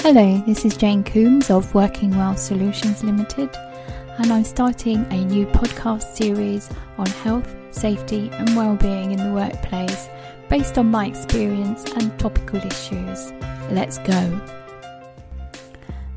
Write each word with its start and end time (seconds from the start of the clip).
Hello, 0.00 0.40
this 0.46 0.64
is 0.64 0.76
Jane 0.76 1.02
Coombs 1.02 1.50
of 1.50 1.74
Working 1.74 2.16
Well 2.16 2.36
Solutions 2.36 3.02
Limited, 3.02 3.50
and 4.18 4.32
I'm 4.32 4.44
starting 4.44 5.04
a 5.10 5.24
new 5.24 5.44
podcast 5.46 6.14
series 6.16 6.70
on 6.96 7.06
health, 7.06 7.52
safety, 7.72 8.30
and 8.32 8.56
well-being 8.56 9.10
in 9.10 9.18
the 9.18 9.34
workplace 9.34 10.08
based 10.48 10.78
on 10.78 10.92
my 10.92 11.06
experience 11.06 11.84
and 11.96 12.16
topical 12.18 12.60
issues. 12.60 13.32
Let's 13.72 13.98
go. 13.98 14.40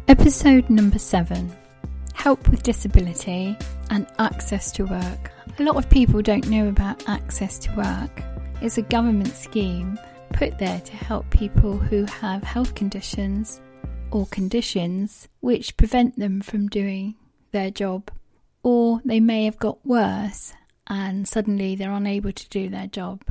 Episode 0.07 0.69
number 0.69 0.99
7 0.99 1.51
Help 2.13 2.47
with 2.49 2.61
Disability 2.61 3.57
and 3.89 4.05
Access 4.19 4.71
to 4.73 4.85
Work. 4.85 5.31
A 5.57 5.63
lot 5.63 5.75
of 5.75 5.89
people 5.89 6.21
don't 6.21 6.47
know 6.47 6.69
about 6.69 7.09
Access 7.09 7.57
to 7.59 7.75
Work. 7.75 8.21
It's 8.61 8.77
a 8.77 8.83
government 8.83 9.33
scheme 9.33 9.99
put 10.33 10.59
there 10.59 10.79
to 10.79 10.95
help 10.95 11.29
people 11.31 11.77
who 11.77 12.05
have 12.05 12.43
health 12.43 12.73
conditions 12.75 13.59
or 14.11 14.25
conditions 14.27 15.27
which 15.39 15.77
prevent 15.77 16.17
them 16.19 16.41
from 16.41 16.67
doing 16.67 17.15
their 17.51 17.71
job, 17.71 18.11
or 18.63 19.01
they 19.03 19.19
may 19.19 19.45
have 19.45 19.57
got 19.57 19.85
worse 19.85 20.53
and 20.87 21.27
suddenly 21.27 21.75
they're 21.75 21.91
unable 21.91 22.31
to 22.31 22.49
do 22.49 22.69
their 22.69 22.87
job. 22.87 23.23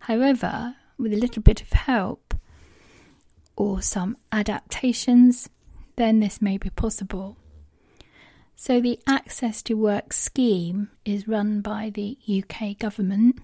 However, 0.00 0.76
with 0.96 1.12
a 1.12 1.16
little 1.16 1.42
bit 1.42 1.60
of 1.60 1.72
help 1.72 2.34
or 3.56 3.82
some 3.82 4.16
adaptations, 4.32 5.48
then 5.96 6.20
this 6.20 6.40
may 6.40 6.56
be 6.56 6.70
possible. 6.70 7.36
So, 8.56 8.80
the 8.80 9.00
Access 9.06 9.62
to 9.62 9.74
Work 9.74 10.12
scheme 10.12 10.90
is 11.04 11.26
run 11.26 11.62
by 11.62 11.90
the 11.90 12.18
UK 12.28 12.78
government 12.78 13.38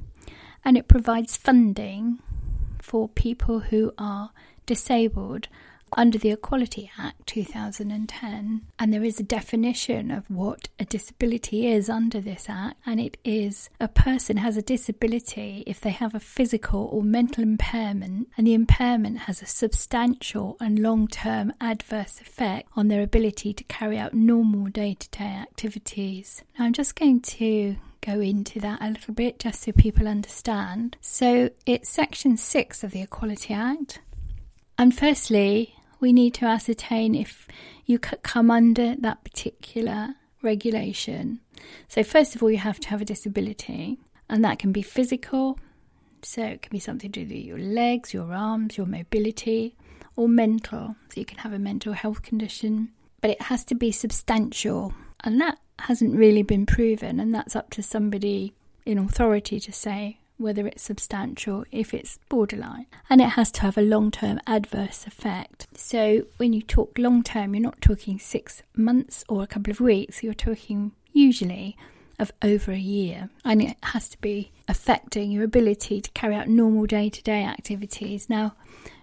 and 0.64 0.76
it 0.76 0.88
provides 0.88 1.36
funding 1.36 2.18
for 2.80 3.08
people 3.08 3.60
who 3.60 3.92
are 3.96 4.30
disabled 4.66 5.48
under 5.92 6.18
the 6.18 6.30
Equality 6.30 6.90
Act 6.98 7.26
2010, 7.26 8.62
and 8.78 8.92
there 8.92 9.04
is 9.04 9.20
a 9.20 9.24
definition 9.24 10.10
of 10.10 10.28
what 10.30 10.68
a 10.78 10.84
disability 10.84 11.66
is 11.66 11.88
under 11.88 12.20
this 12.20 12.46
act, 12.48 12.76
and 12.84 13.00
it 13.00 13.16
is 13.24 13.70
a 13.80 13.88
person 13.88 14.38
has 14.38 14.56
a 14.56 14.62
disability 14.62 15.62
if 15.66 15.80
they 15.80 15.90
have 15.90 16.14
a 16.14 16.20
physical 16.20 16.88
or 16.92 17.02
mental 17.02 17.42
impairment, 17.42 18.28
and 18.36 18.46
the 18.46 18.54
impairment 18.54 19.20
has 19.20 19.42
a 19.42 19.46
substantial 19.46 20.56
and 20.60 20.78
long 20.78 21.08
term 21.08 21.52
adverse 21.60 22.20
effect 22.20 22.68
on 22.76 22.88
their 22.88 23.02
ability 23.02 23.52
to 23.54 23.64
carry 23.64 23.98
out 23.98 24.14
normal 24.14 24.66
day 24.66 24.94
to 24.94 25.08
day 25.10 25.24
activities. 25.24 26.42
Now, 26.58 26.66
I'm 26.66 26.72
just 26.72 26.96
going 26.96 27.20
to 27.20 27.76
go 28.00 28.20
into 28.20 28.60
that 28.60 28.80
a 28.80 28.90
little 28.90 29.14
bit 29.14 29.38
just 29.38 29.62
so 29.62 29.72
people 29.72 30.06
understand. 30.06 30.96
So, 31.00 31.50
it's 31.64 31.88
Section 31.88 32.36
6 32.36 32.84
of 32.84 32.92
the 32.92 33.02
Equality 33.02 33.54
Act. 33.54 34.00
And 34.78 34.96
firstly, 34.96 35.75
we 36.00 36.12
need 36.12 36.34
to 36.34 36.46
ascertain 36.46 37.14
if 37.14 37.46
you 37.84 37.98
come 37.98 38.50
under 38.50 38.94
that 38.96 39.24
particular 39.24 40.14
regulation. 40.42 41.40
So, 41.88 42.02
first 42.02 42.34
of 42.34 42.42
all, 42.42 42.50
you 42.50 42.58
have 42.58 42.80
to 42.80 42.88
have 42.88 43.00
a 43.00 43.06
disability, 43.06 43.98
and 44.28 44.44
that 44.44 44.58
can 44.58 44.72
be 44.72 44.82
physical, 44.82 45.58
so 46.22 46.42
it 46.42 46.62
can 46.62 46.70
be 46.70 46.78
something 46.78 47.12
to 47.12 47.24
do 47.24 47.34
with 47.34 47.44
your 47.44 47.58
legs, 47.58 48.12
your 48.12 48.32
arms, 48.32 48.76
your 48.76 48.86
mobility, 48.86 49.76
or 50.16 50.28
mental, 50.28 50.96
so 51.08 51.20
you 51.20 51.26
can 51.26 51.38
have 51.38 51.52
a 51.52 51.58
mental 51.58 51.92
health 51.92 52.22
condition, 52.22 52.90
but 53.20 53.30
it 53.30 53.42
has 53.42 53.64
to 53.64 53.74
be 53.74 53.92
substantial, 53.92 54.94
and 55.24 55.40
that 55.40 55.58
hasn't 55.80 56.16
really 56.16 56.42
been 56.42 56.66
proven, 56.66 57.20
and 57.20 57.34
that's 57.34 57.56
up 57.56 57.70
to 57.70 57.82
somebody 57.82 58.54
in 58.84 58.98
authority 58.98 59.60
to 59.60 59.72
say 59.72 60.18
whether 60.38 60.66
it's 60.66 60.82
substantial, 60.82 61.64
if 61.70 61.94
it's 61.94 62.18
borderline, 62.28 62.86
and 63.08 63.20
it 63.20 63.30
has 63.30 63.50
to 63.52 63.62
have 63.62 63.78
a 63.78 63.82
long 63.82 64.10
term 64.10 64.40
adverse 64.46 65.06
effect. 65.06 65.66
So, 65.74 66.22
when 66.36 66.52
you 66.52 66.62
talk 66.62 66.98
long 66.98 67.22
term, 67.22 67.54
you're 67.54 67.62
not 67.62 67.80
talking 67.80 68.18
six 68.18 68.62
months 68.74 69.24
or 69.28 69.42
a 69.42 69.46
couple 69.46 69.70
of 69.70 69.80
weeks, 69.80 70.22
you're 70.22 70.34
talking 70.34 70.92
usually 71.12 71.76
of 72.18 72.32
over 72.42 72.72
a 72.72 72.78
year, 72.78 73.30
and 73.44 73.62
it 73.62 73.76
has 73.82 74.08
to 74.08 74.20
be 74.20 74.52
affecting 74.68 75.30
your 75.30 75.44
ability 75.44 76.00
to 76.00 76.10
carry 76.12 76.34
out 76.34 76.48
normal 76.48 76.86
day 76.86 77.08
to 77.08 77.22
day 77.22 77.44
activities. 77.44 78.28
Now, 78.28 78.54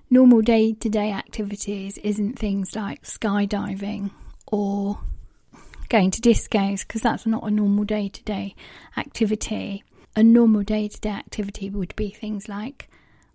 normal 0.09 0.41
day 0.41 0.73
to 0.73 0.89
day 0.89 1.11
activities 1.11 1.97
isn't 1.99 2.37
things 2.37 2.75
like 2.75 3.03
skydiving 3.03 4.11
or 4.47 4.99
going 5.89 6.11
to 6.11 6.21
discos 6.21 6.85
because 6.87 7.01
that's 7.01 7.25
not 7.25 7.43
a 7.43 7.51
normal 7.51 7.83
day 7.83 8.09
to 8.09 8.23
day 8.23 8.55
activity 8.97 9.83
a 10.15 10.23
normal 10.23 10.63
day 10.63 10.87
to 10.87 10.99
day 10.99 11.09
activity 11.09 11.69
would 11.69 11.95
be 11.95 12.09
things 12.09 12.47
like 12.47 12.89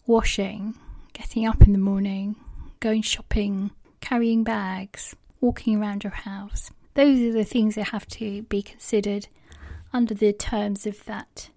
washing, 0.06 0.74
getting 1.12 1.46
up 1.46 1.62
in 1.62 1.72
the 1.72 1.78
morning, 1.78 2.36
going 2.80 3.02
shopping, 3.02 3.70
carrying 4.00 4.44
bags, 4.44 5.14
walking 5.40 5.80
around 5.80 6.04
your 6.04 6.12
house. 6.12 6.70
Those 6.94 7.20
are 7.20 7.32
the 7.32 7.44
things 7.44 7.74
that 7.74 7.88
have 7.88 8.06
to 8.08 8.42
be 8.42 8.62
considered 8.62 9.28
under 9.92 10.14
the 10.14 10.32
terms 10.32 10.86
of 10.86 11.04
that 11.04 11.50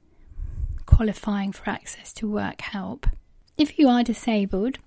qualifying 0.86 1.52
for 1.52 1.70
access 1.70 2.14
to 2.14 2.30
work 2.30 2.62
help. 2.62 3.08
If 3.58 3.78
you 3.78 3.88
are 3.88 4.04
disabled 4.04 4.78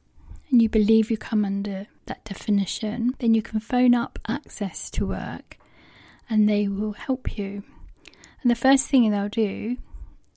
and 0.51 0.61
you 0.61 0.69
believe 0.69 1.11
you 1.11 1.17
come 1.17 1.45
under 1.45 1.87
that 2.07 2.25
definition, 2.25 3.15
then 3.19 3.35
you 3.35 3.43
can 3.43 3.61
phone 3.61 3.95
up 3.95 4.19
Access 4.29 4.91
to 4.91 5.07
Work 5.07 5.59
and 6.29 6.49
they 6.49 6.69
will 6.69 6.93
help 6.93 7.39
you. 7.39 7.63
And 8.43 8.51
the 8.51 8.55
first 8.55 8.89
thing 8.89 9.11
they'll 9.11 9.29
do 9.29 9.77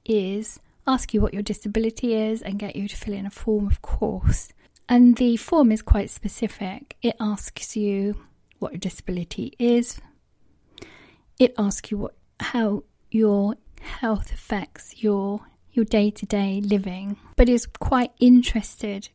is 0.08 0.60
ask 0.88 1.14
you 1.14 1.22
what 1.22 1.34
your 1.34 1.44
disability 1.44 2.16
is 2.16 2.42
and 2.42 2.58
get 2.58 2.76
you 2.76 2.88
to 2.88 2.96
fill 2.96 3.14
in 3.14 3.26
a 3.26 3.30
form, 3.30 3.68
of 3.68 3.82
course. 3.82 4.50
And 4.90 5.18
the 5.18 5.36
form 5.38 5.72
is 5.72 5.82
quite 5.82 6.10
specific. 6.10 6.96
It 7.02 7.16
asks 7.20 7.76
you 7.76 8.16
what 8.60 8.72
your 8.72 8.80
disability 8.80 9.54
is. 9.60 10.00
It 11.40 11.54
asks 11.58 11.92
you 11.92 11.98
what 11.98 12.16
how 12.40 12.84
your 13.12 13.56
health 13.82 14.32
affects 14.32 15.04
your 15.04 15.42
your 15.72 15.86
day-to-day 15.86 16.62
living, 16.62 17.18
but 17.36 17.50
is 17.50 17.68
quite 17.68 18.12
interested 18.20 19.10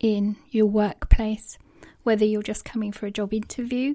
in 0.00 0.36
your 0.50 0.66
workplace, 0.66 1.56
whether 2.02 2.24
you're 2.24 2.42
just 2.42 2.64
coming 2.64 2.90
for 2.90 3.06
a 3.06 3.12
job 3.12 3.32
interview 3.32 3.94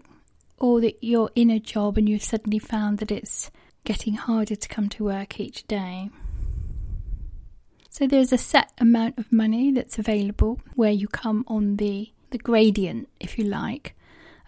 or 0.57 0.79
that 0.79 1.03
you're 1.03 1.31
in 1.35 1.49
a 1.49 1.59
job 1.59 1.97
and 1.97 2.07
you've 2.07 2.23
suddenly 2.23 2.59
found 2.59 2.99
that 2.99 3.11
it's 3.11 3.51
getting 3.83 4.13
harder 4.13 4.55
to 4.55 4.67
come 4.69 4.87
to 4.87 5.03
work 5.03 5.39
each 5.39 5.67
day. 5.67 6.09
So 7.97 8.07
there's 8.07 8.33
a 8.33 8.37
set 8.37 8.73
amount 8.77 9.17
of 9.17 9.31
money 9.31 9.71
that's 9.71 9.97
available 9.97 10.59
where 10.73 10.91
you 10.91 11.07
come 11.07 11.45
on 11.47 11.77
the, 11.77 12.11
the 12.31 12.37
gradient, 12.37 13.07
if 13.21 13.39
you 13.39 13.45
like, 13.45 13.95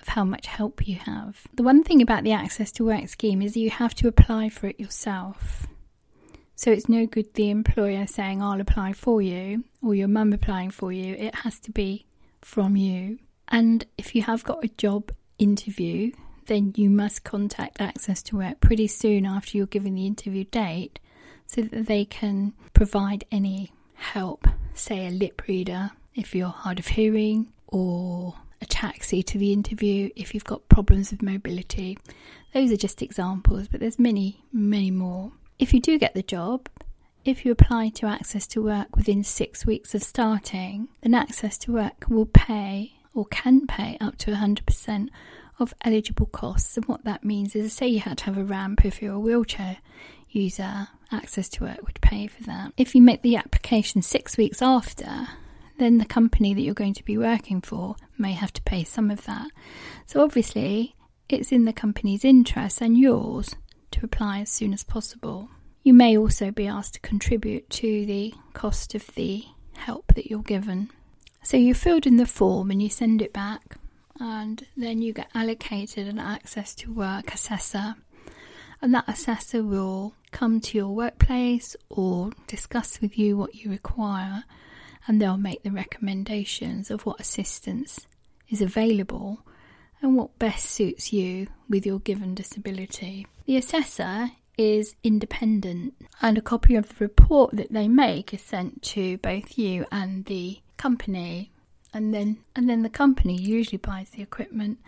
of 0.02 0.10
how 0.10 0.26
much 0.26 0.48
help 0.48 0.86
you 0.86 0.98
have. 0.98 1.48
The 1.54 1.64
one 1.64 1.82
thing 1.82 2.02
about 2.02 2.26
the 2.26 2.34
Access 2.34 2.74
to 2.74 2.84
Work 2.84 3.08
scheme 3.08 3.42
is 3.42 3.56
you 3.56 3.70
have 3.70 3.96
to 3.96 4.10
apply 4.10 4.50
for 4.50 4.68
it 4.68 4.78
yourself. 4.78 5.66
So 6.58 6.72
it's 6.72 6.90
no 6.90 7.06
good 7.06 7.36
the 7.36 7.50
employer 7.50 8.06
saying, 8.06 8.44
I'll 8.44 8.60
apply 8.60 8.92
for 8.92 9.22
you, 9.22 9.64
or 9.82 9.96
your 9.96 10.10
mum 10.10 10.34
applying 10.34 10.72
for 10.72 10.92
you. 10.92 11.16
It 11.16 11.34
has 11.34 11.58
to 11.62 11.72
be 11.72 12.06
from 12.42 12.76
you. 12.76 13.18
And 13.48 13.86
if 13.98 14.14
you 14.14 14.24
have 14.24 14.44
got 14.44 14.66
a 14.66 14.68
job 14.76 15.14
interview, 15.40 16.12
then 16.48 16.74
you 16.76 16.90
must 16.90 17.24
contact 17.24 17.80
Access 17.80 18.22
to 18.24 18.40
Work 18.40 18.60
pretty 18.60 18.88
soon 18.88 19.26
after 19.26 19.58
you're 19.58 19.68
given 19.68 19.96
the 19.96 20.06
interview 20.06 20.44
date 20.44 21.00
so 21.48 21.62
that 21.62 21.88
they 21.88 22.06
can 22.06 22.54
provide 22.74 23.26
any 23.32 23.72
help, 23.96 24.48
say 24.74 25.08
a 25.08 25.12
lip 25.12 25.42
reader 25.48 25.92
if 26.14 26.36
you're 26.36 26.50
hard 26.50 26.80
of 26.80 26.88
hearing, 26.88 27.52
or 27.68 28.36
a 28.62 28.66
taxi 28.66 29.24
to 29.24 29.38
the 29.38 29.54
interview 29.54 30.10
if 30.16 30.34
you've 30.34 30.44
got 30.44 30.68
problems 30.70 31.12
with 31.12 31.22
mobility. 31.22 31.98
Those 32.54 32.72
are 32.72 32.78
just 32.78 33.02
examples, 33.02 33.68
but 33.68 33.80
there's 33.80 34.00
many, 34.00 34.44
many 34.52 34.92
more. 34.92 35.32
If 35.60 35.74
you 35.74 35.80
do 35.80 35.98
get 35.98 36.14
the 36.14 36.24
job, 36.24 36.70
if 37.26 37.46
you 37.46 37.52
apply 37.52 37.90
to 37.90 38.06
Access 38.06 38.48
to 38.48 38.64
Work 38.64 38.96
within 38.96 39.24
six 39.24 39.66
weeks 39.66 39.94
of 39.94 40.02
starting, 40.02 40.88
then 41.02 41.14
Access 41.14 41.58
to 41.60 41.74
Work 41.74 42.06
will 42.08 42.26
pay 42.26 42.94
or 43.18 43.26
can 43.26 43.66
pay 43.66 43.98
up 44.00 44.18
to 44.20 44.32
100% 44.32 45.10
of 45.60 45.74
eligible 45.84 46.28
costs. 46.28 46.78
And 46.78 46.86
what 46.86 47.04
that 47.04 47.24
means 47.24 47.56
is, 47.56 47.74
say 47.74 47.88
you 47.88 48.00
had 48.00 48.20
to 48.20 48.26
have 48.26 48.38
a 48.38 48.44
ramp 48.44 48.86
if 48.86 49.02
you're 49.02 49.16
a 49.16 49.20
wheelchair 49.20 49.78
user, 50.30 50.88
access 51.12 51.50
to 51.50 51.66
it 51.66 51.84
would 51.84 52.00
pay 52.02 52.28
for 52.28 52.44
that. 52.44 52.74
If 52.78 52.94
you 52.94 53.02
make 53.02 53.24
the 53.24 53.36
application 53.36 54.02
six 54.02 54.38
weeks 54.38 54.62
after, 54.62 55.28
then 55.80 55.98
the 55.98 56.06
company 56.06 56.54
that 56.54 56.62
you're 56.62 56.74
going 56.74 56.94
to 56.94 57.06
be 57.06 57.18
working 57.18 57.62
for 57.62 57.96
may 58.18 58.34
have 58.34 58.54
to 58.54 58.62
pay 58.62 58.84
some 58.84 59.10
of 59.10 59.26
that. 59.26 59.50
So 60.06 60.22
obviously, 60.22 60.96
it's 61.30 61.52
in 61.52 61.66
the 61.66 61.74
company's 61.74 62.24
interest 62.24 62.82
and 62.82 62.98
yours 62.98 63.56
to 63.92 64.06
apply 64.06 64.42
as 64.42 64.50
soon 64.50 64.74
as 64.74 64.84
possible. 64.84 65.50
You 65.82 65.94
may 65.94 66.18
also 66.18 66.52
be 66.52 66.68
asked 66.68 66.96
to 66.96 67.00
contribute 67.00 67.70
to 67.72 68.06
the 68.06 68.34
cost 68.54 68.94
of 68.94 69.08
the 69.16 69.46
help 69.76 70.14
that 70.16 70.30
you're 70.30 70.42
given. 70.42 70.92
So 71.48 71.56
you 71.56 71.74
filled 71.74 72.06
in 72.06 72.18
the 72.18 72.26
form 72.26 72.72
and 72.72 72.84
you 72.84 72.90
send 72.90 73.22
it 73.22 73.32
back, 73.32 73.78
and 74.20 74.68
then 74.76 75.02
you 75.02 75.14
get 75.14 75.30
allocated 75.34 76.06
an 76.06 76.20
access 76.20 76.76
to 76.76 76.92
work 76.92 77.34
assessor 77.34 77.96
and 78.82 78.94
that 78.94 79.08
assessor 79.08 79.64
will 79.64 80.14
come 80.32 80.60
to 80.60 80.78
your 80.78 80.90
workplace 80.90 81.78
or 81.88 82.32
discuss 82.48 83.00
with 83.00 83.18
you 83.18 83.38
what 83.38 83.56
you 83.56 83.72
require 83.72 84.44
and 85.08 85.22
they'll 85.22 85.38
make 85.38 85.64
the 85.64 85.72
recommendations 85.72 86.92
of 86.92 87.06
what 87.06 87.22
assistance 87.22 88.08
is 88.50 88.62
available 88.62 89.40
and 90.02 90.18
what 90.18 90.38
best 90.40 90.66
suits 90.66 91.14
you 91.14 91.48
with 91.70 91.86
your 91.86 92.00
given 92.00 92.36
disability. 92.36 93.26
The 93.46 93.56
assessor 93.56 94.32
is 94.58 94.96
independent, 95.02 95.94
and 96.22 96.38
a 96.38 96.42
copy 96.42 96.76
of 96.76 96.90
the 96.90 96.96
report 97.06 97.56
that 97.56 97.72
they 97.72 97.88
make 97.88 98.34
is 98.34 98.42
sent 98.42 98.82
to 98.82 99.18
both 99.20 99.58
you 99.58 99.86
and 99.94 100.26
the 100.26 100.60
company. 100.78 101.52
And 101.94 102.14
then, 102.14 102.38
and 102.56 102.70
then 102.70 102.84
the 102.84 102.90
company 102.90 103.36
usually 103.36 103.78
buys 103.78 104.12
the 104.12 104.22
equipment 104.22 104.80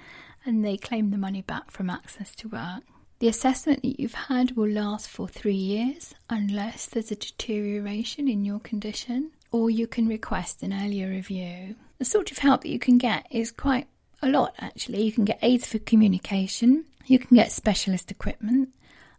and 0.46 0.64
they 0.64 0.78
claim 0.78 1.12
the 1.12 1.18
money 1.18 1.42
back 1.42 1.72
from 1.72 1.90
Access 1.90 2.36
to 2.36 2.50
Work. 2.50 2.84
The 3.20 3.28
assessment 3.28 3.82
that 3.82 4.00
you've 4.00 4.14
had 4.14 4.56
will 4.56 4.70
last 4.70 5.10
for 5.10 5.28
three 5.28 5.54
years 5.54 6.16
unless 6.30 6.86
there's 6.86 7.12
a 7.12 7.16
deterioration 7.16 8.30
in 8.30 8.46
your 8.46 8.60
condition, 8.60 9.32
or 9.52 9.70
you 9.70 9.88
can 9.88 10.08
request 10.08 10.64
an 10.64 10.74
earlier 10.74 11.10
review. 11.10 11.76
The 11.98 12.06
sort 12.06 12.32
of 12.32 12.38
help 12.38 12.62
that 12.62 12.70
you 12.70 12.80
can 12.80 12.98
get 12.98 13.28
is 13.30 13.52
quite 13.52 13.88
a 14.22 14.30
lot 14.30 14.56
actually. 14.60 15.04
You 15.04 15.12
can 15.12 15.26
get 15.26 15.40
aids 15.42 15.68
for 15.68 15.80
communication, 15.80 16.86
you 17.06 17.20
can 17.20 17.36
get 17.36 17.52
specialist 17.52 18.10
equipment. 18.10 18.70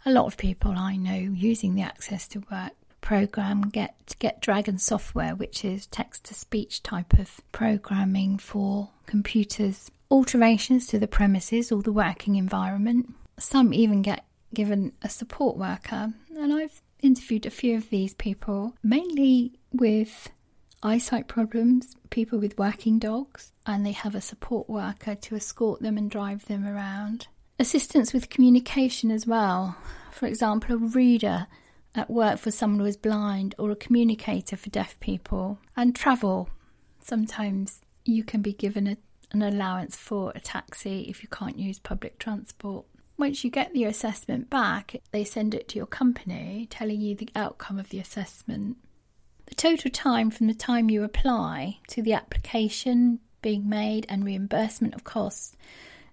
A 0.07 0.13
lot 0.13 0.25
of 0.25 0.39
people 0.39 0.73
I 0.73 0.97
know 0.97 1.15
using 1.15 1.75
the 1.75 1.83
Access 1.83 2.27
to 2.29 2.43
Work 2.51 2.73
program 3.01 3.63
get 3.63 4.15
get 4.19 4.41
Dragon 4.41 4.79
software, 4.79 5.35
which 5.35 5.65
is 5.65 5.87
text 5.87 6.25
to 6.25 6.35
speech 6.35 6.83
type 6.83 7.19
of 7.19 7.41
programming 7.53 8.39
for 8.39 8.91
computers. 9.07 9.91
Alterations 10.11 10.87
to 10.89 10.99
the 10.99 11.07
premises 11.07 11.71
or 11.71 11.83
the 11.83 11.93
working 11.93 12.35
environment. 12.35 13.15
Some 13.39 13.73
even 13.73 14.03
get 14.03 14.25
given 14.53 14.93
a 15.03 15.09
support 15.09 15.57
worker, 15.57 16.13
and 16.37 16.53
I've 16.53 16.83
interviewed 17.01 17.47
a 17.47 17.51
few 17.51 17.77
of 17.77 17.91
these 17.91 18.15
people, 18.15 18.75
mainly 18.83 19.53
with 19.73 20.31
eyesight 20.83 21.29
problems, 21.29 21.97
people 22.11 22.39
with 22.39 22.59
working 22.59 22.99
dogs, 22.99 23.53
and 23.67 23.85
they 23.85 23.93
have 23.93 24.15
a 24.15 24.21
support 24.21 24.69
worker 24.69 25.15
to 25.15 25.37
escort 25.37 25.81
them 25.81 25.97
and 25.97 26.11
drive 26.11 26.47
them 26.47 26.67
around. 26.67 27.29
Assistance 27.59 28.13
with 28.13 28.31
communication 28.31 29.11
as 29.11 29.27
well. 29.27 29.77
For 30.11 30.27
example, 30.27 30.75
a 30.75 30.79
reader 30.79 31.47
at 31.95 32.11
work 32.11 32.39
for 32.39 32.51
someone 32.51 32.81
who 32.81 32.87
is 32.87 32.97
blind 32.97 33.55
or 33.59 33.71
a 33.71 33.77
communicator 33.77 34.57
for 34.57 34.71
deaf 34.71 34.99
people. 35.01 35.59
And 35.77 35.95
travel. 35.95 36.49
Sometimes 37.01 37.81
you 38.05 38.25
can 38.25 38.43
be 38.43 38.53
given 38.53 38.87
a, 38.87 38.97
an 39.33 39.43
allowance 39.43 39.97
for 39.97 40.33
a 40.35 40.41
taxi 40.41 41.03
if 41.03 41.23
you 41.23 41.29
can't 41.29 41.59
use 41.59 41.79
public 41.79 42.19
transport. 42.19 42.87
Once 43.19 43.45
you 43.45 43.51
get 43.51 43.73
the 43.75 43.85
assessment 43.85 44.49
back, 44.49 44.97
they 45.11 45.25
send 45.25 45.55
it 45.55 45.69
to 45.69 45.77
your 45.77 45.87
company 45.87 46.67
telling 46.71 47.01
you 47.01 47.15
the 47.15 47.29
outcome 47.37 47.79
of 47.79 47.91
the 47.91 47.99
assessment. 47.99 48.77
The 49.47 49.55
total 49.55 49.91
time 49.91 50.31
from 50.31 50.47
the 50.47 50.55
time 50.55 50.91
you 50.91 51.03
apply 51.03 51.79
to 51.89 52.03
the 52.03 52.15
application 52.15 53.19
being 53.43 53.69
made 53.69 54.07
and 54.09 54.25
reimbursement 54.25 54.95
of 54.95 55.05
costs 55.05 55.57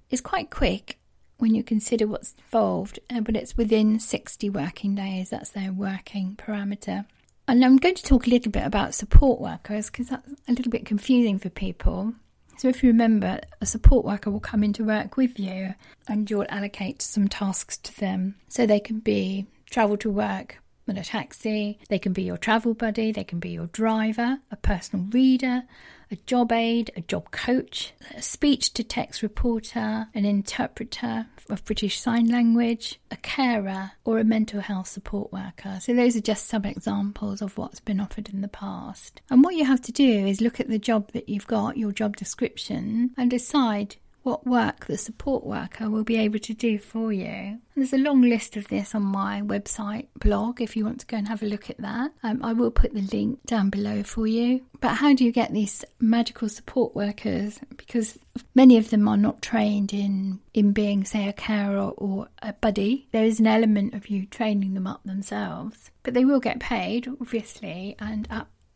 is 0.09 0.21
quite 0.21 0.49
quick 0.49 0.97
when 1.37 1.53
you 1.53 1.63
consider 1.63 2.07
what's 2.07 2.35
involved, 2.37 2.99
uh, 3.09 3.21
but 3.21 3.35
it's 3.35 3.57
within 3.57 3.99
60 3.99 4.49
working 4.49 4.95
days. 4.95 5.29
That's 5.29 5.51
their 5.51 5.71
working 5.71 6.35
parameter. 6.35 7.05
And 7.47 7.63
I'm 7.63 7.77
going 7.77 7.95
to 7.95 8.03
talk 8.03 8.27
a 8.27 8.29
little 8.29 8.51
bit 8.51 8.65
about 8.65 8.93
support 8.93 9.39
workers 9.39 9.89
because 9.89 10.09
that's 10.09 10.27
a 10.47 10.51
little 10.51 10.71
bit 10.71 10.85
confusing 10.85 11.39
for 11.39 11.49
people. 11.49 12.13
So, 12.57 12.67
if 12.67 12.83
you 12.83 12.89
remember, 12.89 13.39
a 13.61 13.65
support 13.65 14.03
worker 14.03 14.31
will 14.31 14.39
come 14.39 14.63
into 14.63 14.83
work 14.83 15.15
with 15.15 15.39
you 15.39 15.75
and 16.07 16.29
you'll 16.29 16.45
allocate 16.49 17.01
some 17.01 17.27
tasks 17.27 17.77
to 17.77 17.99
them. 17.99 18.35
So, 18.49 18.65
they 18.65 18.79
can 18.79 18.99
be 18.99 19.45
travel 19.69 19.95
to 19.97 20.09
work, 20.09 20.59
in 20.87 20.97
a 20.97 21.03
taxi. 21.03 21.79
They 21.89 21.99
can 21.99 22.13
be 22.13 22.23
your 22.23 22.37
travel 22.37 22.73
buddy, 22.73 23.11
they 23.11 23.23
can 23.23 23.39
be 23.39 23.49
your 23.49 23.67
driver, 23.67 24.39
a 24.51 24.55
personal 24.55 25.05
reader, 25.11 25.63
a 26.09 26.15
job 26.15 26.51
aide, 26.51 26.91
a 26.95 27.01
job 27.01 27.31
coach, 27.31 27.93
a 28.15 28.21
speech 28.21 28.73
to 28.73 28.83
text 28.83 29.21
reporter, 29.21 30.07
an 30.13 30.25
interpreter 30.25 31.27
of 31.49 31.65
British 31.65 31.99
Sign 31.99 32.27
Language, 32.27 32.99
a 33.11 33.17
carer, 33.17 33.91
or 34.05 34.19
a 34.19 34.23
mental 34.23 34.61
health 34.61 34.87
support 34.87 35.31
worker. 35.31 35.79
So, 35.81 35.93
those 35.93 36.15
are 36.15 36.21
just 36.21 36.47
some 36.47 36.65
examples 36.65 37.41
of 37.41 37.57
what's 37.57 37.79
been 37.79 37.99
offered 37.99 38.29
in 38.29 38.41
the 38.41 38.47
past. 38.47 39.21
And 39.29 39.43
what 39.43 39.55
you 39.55 39.65
have 39.65 39.81
to 39.81 39.91
do 39.91 40.25
is 40.25 40.41
look 40.41 40.59
at 40.59 40.69
the 40.69 40.79
job 40.79 41.11
that 41.11 41.29
you've 41.29 41.47
got, 41.47 41.77
your 41.77 41.91
job 41.91 42.15
description, 42.15 43.11
and 43.17 43.29
decide 43.29 43.97
what 44.27 44.45
work 44.45 44.87
the 44.87 44.97
support 44.97 45.45
worker 45.45 45.89
will 45.89 46.03
be 46.03 46.17
able 46.17 46.37
to 46.37 46.53
do 46.53 46.77
for 46.77 47.13
you. 47.13 47.57
There's 47.77 47.93
a 47.93 47.97
long 47.97 48.21
list 48.21 48.57
of 48.57 48.67
this 48.67 48.93
on 48.93 49.03
my 49.03 49.41
website 49.41 50.07
blog 50.19 50.59
if 50.59 50.75
you 50.75 50.83
want 50.83 50.99
to 50.99 51.05
go 51.05 51.15
and 51.15 51.29
have 51.29 51.41
a 51.41 51.45
look 51.45 51.69
at 51.69 51.77
that. 51.77 52.11
Um, 52.23 52.43
I 52.43 52.51
will 52.51 52.69
put 52.69 52.93
the 52.93 53.03
link 53.03 53.39
down 53.45 53.69
below 53.69 54.03
for 54.03 54.27
you. 54.27 54.65
But 54.81 54.95
how 54.95 55.13
do 55.13 55.23
you 55.23 55.31
get 55.31 55.53
these 55.53 55.85
magical 56.01 56.49
support 56.49 56.93
workers? 56.93 57.61
Because 57.77 58.19
many 58.53 58.75
of 58.75 58.89
them 58.89 59.07
are 59.07 59.15
not 59.15 59.41
trained 59.41 59.93
in, 59.93 60.41
in 60.53 60.73
being, 60.73 61.05
say, 61.05 61.29
a 61.29 61.33
carer 61.33 61.91
or 61.91 62.27
a 62.41 62.51
buddy. 62.51 63.07
There 63.13 63.23
is 63.23 63.39
an 63.39 63.47
element 63.47 63.93
of 63.93 64.09
you 64.09 64.25
training 64.25 64.73
them 64.73 64.87
up 64.87 65.05
themselves. 65.05 65.89
But 66.03 66.15
they 66.15 66.25
will 66.25 66.41
get 66.41 66.59
paid, 66.59 67.07
obviously, 67.07 67.95
and 67.97 68.27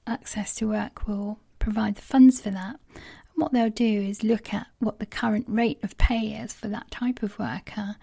access 0.07 0.55
to 0.55 0.69
work 0.69 1.09
will 1.09 1.39
provide 1.59 1.95
the 1.95 2.01
funds 2.01 2.39
for 2.39 2.51
that 2.51 2.79
what 3.41 3.51
they'll 3.53 3.69
do 3.69 4.01
is 4.01 4.23
look 4.23 4.53
at 4.53 4.67
what 4.79 4.99
the 4.99 5.05
current 5.05 5.45
rate 5.47 5.79
of 5.83 5.97
pay 5.97 6.35
is 6.35 6.53
for 6.53 6.67
that 6.67 6.91
type 6.91 7.23
of 7.23 7.37
worker 7.39 7.95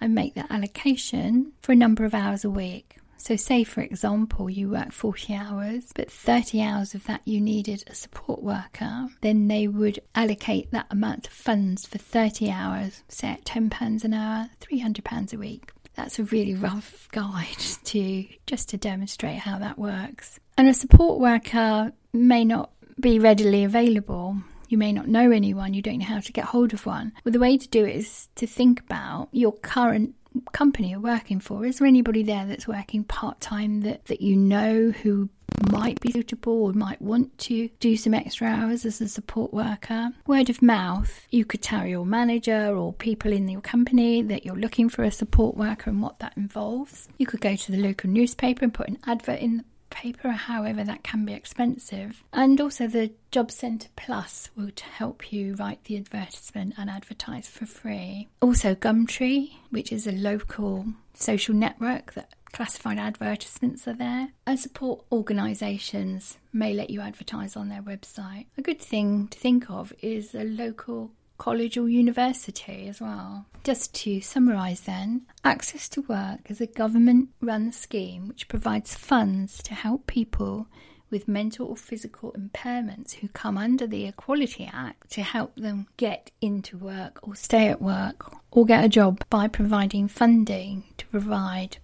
and 0.00 0.14
make 0.14 0.34
that 0.34 0.50
allocation 0.50 1.52
for 1.62 1.72
a 1.72 1.76
number 1.76 2.04
of 2.04 2.14
hours 2.14 2.44
a 2.44 2.50
week. 2.50 2.98
So, 3.16 3.36
say 3.36 3.64
for 3.64 3.80
example, 3.80 4.50
you 4.50 4.68
work 4.68 4.92
40 4.92 5.34
hours, 5.34 5.90
but 5.94 6.10
30 6.10 6.60
hours 6.60 6.94
of 6.94 7.04
that 7.06 7.22
you 7.24 7.40
needed 7.40 7.84
a 7.86 7.94
support 7.94 8.42
worker, 8.42 9.08
then 9.22 9.48
they 9.48 9.66
would 9.66 9.98
allocate 10.14 10.70
that 10.72 10.86
amount 10.90 11.28
of 11.28 11.32
funds 11.32 11.86
for 11.86 11.96
30 11.96 12.50
hours, 12.50 13.02
say 13.08 13.28
at 13.28 13.44
£10 13.46 14.04
an 14.04 14.12
hour, 14.12 14.50
£300 14.60 15.32
a 15.32 15.38
week. 15.38 15.72
That's 15.94 16.18
a 16.18 16.24
really 16.24 16.54
rough 16.68 17.08
guide 17.12 17.56
to 17.84 18.26
just 18.46 18.68
to 18.68 18.76
demonstrate 18.76 19.38
how 19.38 19.58
that 19.60 19.78
works. 19.78 20.38
And 20.58 20.68
a 20.68 20.74
support 20.74 21.18
worker 21.18 21.92
may 22.12 22.44
not 22.44 22.70
be 23.00 23.18
readily 23.18 23.64
available 23.64 24.36
you 24.68 24.78
may 24.78 24.92
not 24.92 25.08
know 25.08 25.30
anyone, 25.30 25.74
you 25.74 25.82
don't 25.82 25.98
know 25.98 26.06
how 26.06 26.20
to 26.20 26.32
get 26.32 26.46
hold 26.46 26.72
of 26.72 26.86
one. 26.86 27.12
Well, 27.24 27.32
the 27.32 27.38
way 27.38 27.56
to 27.56 27.68
do 27.68 27.84
it 27.84 27.96
is 27.96 28.28
to 28.36 28.46
think 28.46 28.80
about 28.80 29.28
your 29.32 29.52
current 29.52 30.14
company 30.52 30.90
you're 30.90 31.00
working 31.00 31.40
for. 31.40 31.64
Is 31.64 31.78
there 31.78 31.86
anybody 31.86 32.22
there 32.22 32.46
that's 32.46 32.66
working 32.66 33.04
part 33.04 33.40
time 33.40 33.82
that, 33.82 34.06
that 34.06 34.20
you 34.20 34.36
know 34.36 34.90
who 34.90 35.28
might 35.70 36.00
be 36.00 36.10
suitable 36.10 36.64
or 36.64 36.72
might 36.72 37.00
want 37.00 37.36
to 37.38 37.68
do 37.80 37.96
some 37.96 38.14
extra 38.14 38.48
hours 38.48 38.84
as 38.84 39.00
a 39.00 39.08
support 39.08 39.52
worker. 39.52 40.10
Word 40.26 40.50
of 40.50 40.62
mouth, 40.62 41.26
you 41.30 41.44
could 41.44 41.62
tell 41.62 41.86
your 41.86 42.04
manager 42.04 42.76
or 42.76 42.92
people 42.92 43.32
in 43.32 43.48
your 43.48 43.60
company 43.60 44.22
that 44.22 44.44
you're 44.44 44.56
looking 44.56 44.88
for 44.88 45.04
a 45.04 45.10
support 45.10 45.56
worker 45.56 45.90
and 45.90 46.02
what 46.02 46.18
that 46.18 46.36
involves. 46.36 47.08
You 47.18 47.26
could 47.26 47.40
go 47.40 47.56
to 47.56 47.72
the 47.72 47.78
local 47.78 48.10
newspaper 48.10 48.64
and 48.64 48.74
put 48.74 48.88
an 48.88 48.98
advert 49.06 49.40
in 49.40 49.64
paper, 49.94 50.30
however, 50.32 50.84
that 50.84 51.02
can 51.02 51.24
be 51.24 51.32
expensive. 51.32 52.22
And 52.32 52.60
also, 52.60 52.86
the 52.86 53.12
Job 53.30 53.50
Centre 53.50 53.88
Plus 53.96 54.50
will 54.56 54.70
help 54.98 55.32
you 55.32 55.54
write 55.54 55.84
the 55.84 55.96
advertisement 55.96 56.74
and 56.76 56.90
advertise 56.90 57.48
for 57.48 57.64
free. 57.64 58.28
Also, 58.42 58.74
Gumtree, 58.74 59.52
which 59.70 59.92
is 59.92 60.06
a 60.06 60.12
local 60.12 60.86
social 61.14 61.54
network 61.54 62.12
that 62.14 62.34
classified 62.52 62.98
advertisements 62.98 63.88
are 63.88 63.94
there, 63.94 64.28
and 64.46 64.60
support 64.60 65.04
organisations 65.10 66.38
may 66.52 66.72
let 66.72 66.90
you 66.90 67.00
advertise 67.00 67.56
on 67.56 67.68
their 67.68 67.82
website. 67.82 68.46
A 68.56 68.62
good 68.62 68.80
thing 68.80 69.28
to 69.28 69.38
think 69.38 69.70
of 69.70 69.92
is 70.00 70.34
a 70.34 70.44
local 70.44 71.10
college 71.38 71.76
or 71.76 71.88
university 71.88 72.88
as 72.88 73.00
well. 73.00 73.46
Just 73.64 73.94
to 73.94 74.20
summarise 74.20 74.82
then, 74.82 75.22
Access 75.42 75.88
to 75.90 76.02
Work 76.02 76.50
is 76.50 76.60
a 76.60 76.66
government 76.66 77.30
run 77.40 77.72
scheme 77.72 78.28
which 78.28 78.48
provides 78.48 78.94
funds 78.94 79.62
to 79.64 79.74
help 79.74 80.06
people 80.06 80.66
with 81.10 81.28
mental 81.28 81.68
or 81.68 81.76
physical 81.76 82.32
impairments 82.32 83.12
who 83.14 83.28
come 83.28 83.56
under 83.56 83.86
the 83.86 84.04
Equality 84.04 84.68
Act 84.72 85.10
to 85.12 85.22
help 85.22 85.54
them 85.54 85.86
get 85.96 86.30
into 86.40 86.76
work 86.76 87.20
or 87.22 87.36
stay 87.36 87.68
at 87.68 87.80
work 87.80 88.34
or 88.50 88.66
get 88.66 88.84
a 88.84 88.88
job 88.88 89.24
by 89.30 89.46
providing 89.46 90.08
funding 90.08 90.84
to 90.96 91.06
provide 91.06 91.78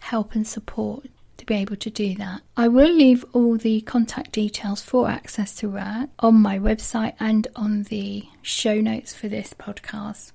help 0.00 0.34
and 0.34 0.46
support 0.46 1.06
to 1.46 1.52
be 1.52 1.60
able 1.60 1.76
to 1.76 1.90
do 1.90 2.14
that. 2.16 2.42
I 2.56 2.68
will 2.68 2.92
leave 2.92 3.24
all 3.32 3.56
the 3.56 3.80
contact 3.82 4.32
details 4.32 4.82
for 4.82 5.08
Access 5.08 5.54
to 5.56 5.68
Work 5.68 6.10
on 6.18 6.34
my 6.40 6.58
website 6.58 7.14
and 7.20 7.46
on 7.54 7.84
the 7.84 8.24
show 8.42 8.80
notes 8.80 9.14
for 9.14 9.28
this 9.28 9.54
podcast. 9.54 10.32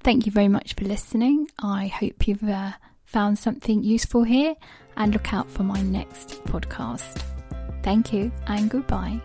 Thank 0.00 0.26
you 0.26 0.32
very 0.32 0.48
much 0.48 0.74
for 0.74 0.84
listening. 0.84 1.48
I 1.60 1.86
hope 1.86 2.26
you've 2.26 2.42
uh, 2.42 2.72
found 3.04 3.38
something 3.38 3.82
useful 3.84 4.24
here 4.24 4.54
and 4.96 5.12
look 5.12 5.32
out 5.32 5.48
for 5.50 5.62
my 5.62 5.80
next 5.80 6.42
podcast. 6.44 7.22
Thank 7.82 8.12
you 8.12 8.30
and 8.46 8.70
goodbye. 8.70 9.20